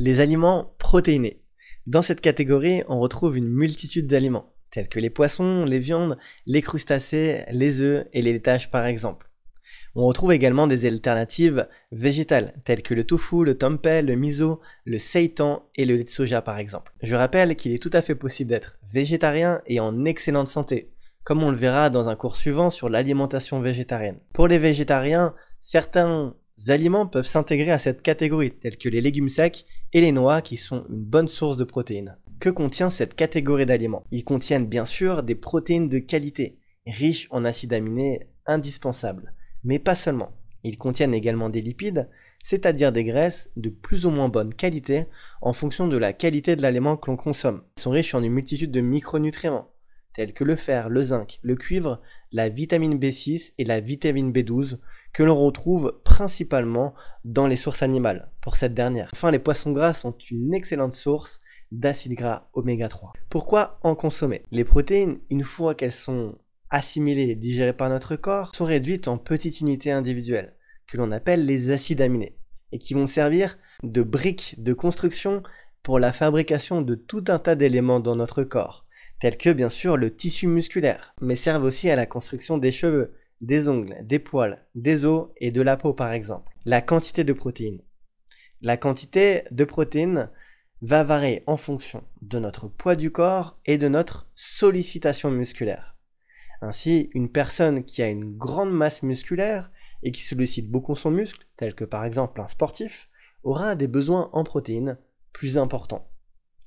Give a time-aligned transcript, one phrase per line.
[0.00, 1.40] Les aliments protéinés.
[1.86, 6.62] Dans cette catégorie, on retrouve une multitude d'aliments, tels que les poissons, les viandes, les
[6.62, 9.30] crustacés, les œufs et les laitages par exemple.
[9.94, 14.98] On retrouve également des alternatives végétales, telles que le tofu, le tempeh, le miso, le
[14.98, 16.92] seitan et le lait de soja par exemple.
[17.00, 20.90] Je rappelle qu'il est tout à fait possible d'être végétarien et en excellente santé,
[21.22, 24.18] comme on le verra dans un cours suivant sur l'alimentation végétarienne.
[24.32, 26.34] Pour les végétariens, certains
[26.68, 30.56] aliments peuvent s'intégrer à cette catégorie, tels que les légumes secs et les noix qui
[30.56, 32.16] sont une bonne source de protéines.
[32.40, 34.04] Que contient cette catégorie d'aliments?
[34.10, 39.32] Ils contiennent bien sûr des protéines de qualité, riches en acides aminés indispensables,
[39.62, 40.32] mais pas seulement.
[40.62, 42.08] Ils contiennent également des lipides,
[42.42, 45.06] c'est-à-dire des graisses de plus ou moins bonne qualité
[45.40, 47.62] en fonction de la qualité de l'aliment que l'on consomme.
[47.76, 49.70] Ils sont riches en une multitude de micronutriments,
[50.14, 52.00] tels que le fer, le zinc, le cuivre,
[52.32, 54.78] la vitamine B6 et la vitamine B12,
[55.12, 59.10] que l'on retrouve principalement dans les sources animales, pour cette dernière.
[59.12, 61.40] Enfin, les poissons gras sont une excellente source
[61.72, 63.12] d'acides gras oméga 3.
[63.28, 64.42] Pourquoi en consommer?
[64.50, 66.38] Les protéines, une fois qu'elles sont
[66.70, 70.54] assimilées et digérées par notre corps, sont réduites en petites unités individuelles,
[70.86, 72.36] que l'on appelle les acides aminés,
[72.72, 75.42] et qui vont servir de briques de construction
[75.82, 78.83] pour la fabrication de tout un tas d'éléments dans notre corps
[79.20, 83.14] tels que bien sûr le tissu musculaire, mais servent aussi à la construction des cheveux,
[83.40, 86.52] des ongles, des poils, des os et de la peau par exemple.
[86.64, 87.82] La quantité de protéines.
[88.60, 90.30] La quantité de protéines
[90.80, 95.96] va varier en fonction de notre poids du corps et de notre sollicitation musculaire.
[96.60, 99.70] Ainsi, une personne qui a une grande masse musculaire
[100.02, 103.08] et qui sollicite beaucoup son muscle, tel que par exemple un sportif,
[103.42, 104.98] aura des besoins en protéines
[105.32, 106.08] plus importants.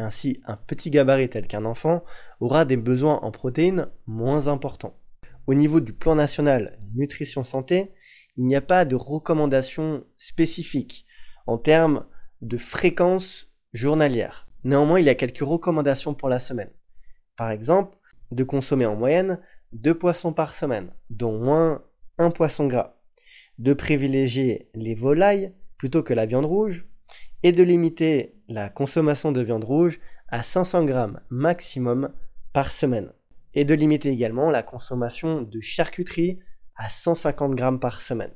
[0.00, 2.02] Ainsi, un petit gabarit tel qu'un enfant
[2.40, 4.98] aura des besoins en protéines moins importants.
[5.46, 7.92] Au niveau du plan national nutrition santé,
[8.38, 11.04] il n'y a pas de recommandation spécifique
[11.46, 12.06] en termes
[12.40, 14.48] de fréquence journalière.
[14.64, 16.70] Néanmoins, il y a quelques recommandations pour la semaine.
[17.36, 17.98] Par exemple,
[18.30, 19.38] de consommer en moyenne
[19.72, 21.84] deux poissons par semaine, dont moins
[22.16, 22.96] un poisson gras.
[23.58, 26.86] De privilégier les volailles plutôt que la viande rouge,
[27.42, 32.12] et de limiter la consommation de viande rouge à 500 grammes maximum
[32.52, 33.12] par semaine.
[33.54, 36.38] Et de limiter également la consommation de charcuterie
[36.76, 38.32] à 150 grammes par semaine.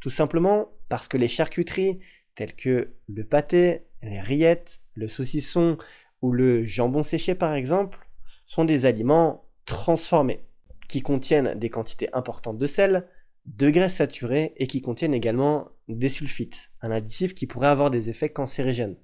[0.00, 2.00] Tout simplement parce que les charcuteries
[2.34, 5.78] telles que le pâté, les rillettes, le saucisson
[6.22, 8.08] ou le jambon séché par exemple
[8.44, 10.46] sont des aliments transformés
[10.88, 13.08] qui contiennent des quantités importantes de sel,
[13.46, 18.10] de graisses saturées et qui contiennent également des sulfites, un additif qui pourrait avoir des
[18.10, 18.96] effets cancérigènes.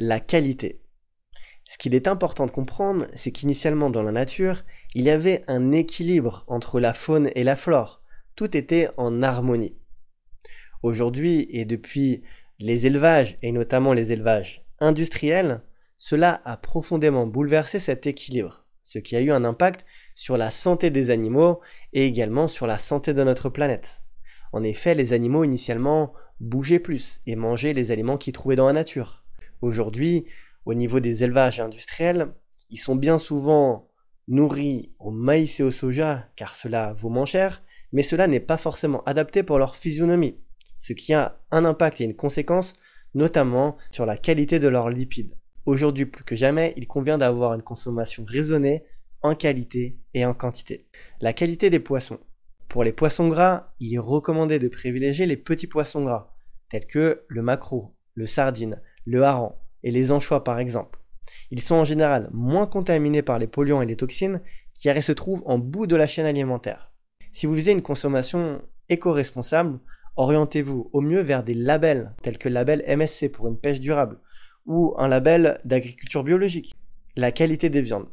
[0.00, 0.82] La qualité.
[1.68, 5.72] Ce qu'il est important de comprendre, c'est qu'initialement dans la nature, il y avait un
[5.72, 8.02] équilibre entre la faune et la flore.
[8.36, 9.76] Tout était en harmonie.
[10.82, 12.22] Aujourd'hui, et depuis
[12.58, 15.62] les élevages, et notamment les élevages industriels,
[15.98, 19.84] cela a profondément bouleversé cet équilibre, ce qui a eu un impact
[20.14, 21.60] sur la santé des animaux
[21.92, 24.00] et également sur la santé de notre planète.
[24.50, 28.72] En effet, les animaux initialement bougeaient plus et mangeaient les aliments qu'ils trouvaient dans la
[28.72, 29.26] nature.
[29.60, 30.24] Aujourd'hui,
[30.64, 32.28] au niveau des élevages industriels,
[32.70, 33.90] ils sont bien souvent
[34.26, 37.62] nourris au maïs et au soja car cela vaut moins cher,
[37.92, 40.38] mais cela n'est pas forcément adapté pour leur physionomie,
[40.78, 42.72] ce qui a un impact et une conséquence
[43.14, 45.37] notamment sur la qualité de leurs lipides.
[45.68, 48.84] Aujourd'hui plus que jamais, il convient d'avoir une consommation raisonnée
[49.20, 50.88] en qualité et en quantité.
[51.20, 52.20] La qualité des poissons.
[52.70, 56.32] Pour les poissons gras, il est recommandé de privilégier les petits poissons gras,
[56.70, 61.00] tels que le maquereau, le sardine, le hareng et les anchois par exemple.
[61.50, 64.40] Ils sont en général moins contaminés par les polluants et les toxines
[64.72, 66.94] qui se trouvent en bout de la chaîne alimentaire.
[67.30, 69.80] Si vous visez une consommation éco-responsable,
[70.16, 74.18] orientez-vous au mieux vers des labels tels que le label MSC pour une pêche durable
[74.68, 76.76] ou un label d'agriculture biologique.
[77.16, 78.08] La qualité des viandes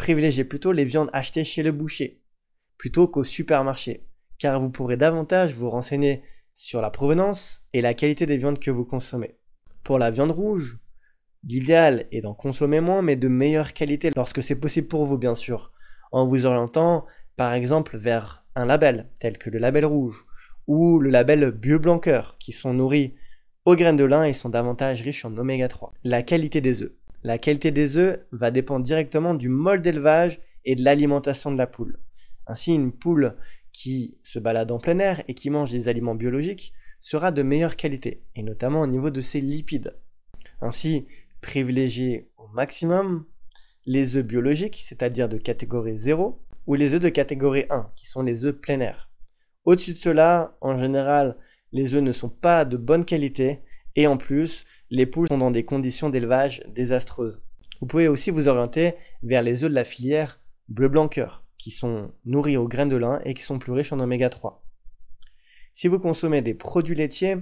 [0.00, 2.22] privilégiez plutôt les viandes achetées chez le boucher,
[2.78, 4.06] plutôt qu'au supermarché,
[4.38, 6.22] car vous pourrez davantage vous renseigner
[6.54, 9.36] sur la provenance et la qualité des viandes que vous consommez.
[9.84, 10.78] Pour la viande rouge,
[11.44, 15.34] l'idéal est d'en consommer moins, mais de meilleure qualité lorsque c'est possible pour vous, bien
[15.34, 15.70] sûr,
[16.12, 17.04] en vous orientant
[17.36, 20.24] par exemple vers un label tel que le label rouge
[20.66, 23.16] ou le label Bio Blanqueur qui sont nourris
[23.64, 25.92] aux graines de lin et sont davantage riches en oméga 3.
[26.04, 26.92] La qualité des œufs.
[27.22, 31.66] La qualité des œufs va dépendre directement du mode d'élevage et de l'alimentation de la
[31.66, 31.98] poule.
[32.46, 33.36] Ainsi, une poule
[33.72, 37.76] qui se balade en plein air et qui mange des aliments biologiques sera de meilleure
[37.76, 39.96] qualité, et notamment au niveau de ses lipides.
[40.60, 41.06] Ainsi,
[41.40, 43.24] privilégiez au maximum
[43.86, 48.22] les œufs biologiques, c'est-à-dire de catégorie 0, ou les œufs de catégorie 1, qui sont
[48.22, 49.10] les œufs plein air.
[49.64, 51.36] Au-dessus de cela, en général,
[51.72, 53.60] les œufs ne sont pas de bonne qualité
[53.96, 57.42] Et en plus, les poules sont dans des conditions d'élevage désastreuses.
[57.80, 61.70] Vous pouvez aussi vous orienter vers les œufs de la filière bleu blanc cœur, qui
[61.70, 64.64] sont nourris aux graines de lin et qui sont plus riches en oméga 3.
[65.72, 67.36] Si vous consommez des produits laitiers,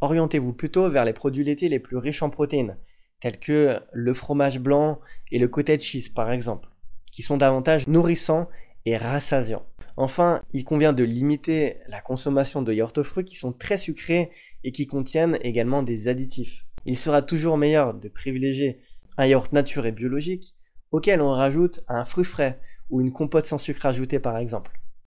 [0.00, 2.78] orientez-vous plutôt vers les produits laitiers les plus riches en protéines,
[3.20, 5.00] tels que le fromage blanc
[5.30, 6.68] et le cottage cheese par exemple,
[7.12, 8.48] qui sont davantage nourrissants
[8.84, 9.66] et rassasiants.
[9.96, 14.30] Enfin, il convient de limiter la consommation de yaourts fruits qui sont très sucrés
[14.62, 16.66] et qui contiennent également des additifs.
[16.84, 18.80] Il sera toujours meilleur de privilégier
[19.16, 20.54] un yaourt nature et biologique
[20.92, 22.60] auquel on rajoute un fruit frais
[22.90, 24.78] ou une compote sans sucre ajouté par exemple.